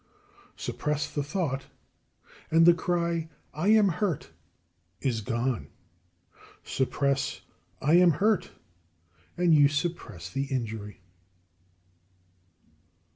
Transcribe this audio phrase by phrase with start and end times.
[0.55, 0.73] 7.
[0.73, 1.67] Suppress the thought;
[2.49, 4.31] and the cry "I am hurt!"
[4.99, 5.67] is gone.
[6.63, 7.41] Suppress
[7.83, 8.49] "I am hurt!"
[9.37, 11.01] and you suppress the injury.